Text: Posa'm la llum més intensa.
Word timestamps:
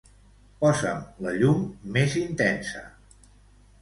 Posa'm 0.61 1.03
la 1.27 1.35
llum 1.41 1.61
més 1.99 2.17
intensa. 2.25 2.87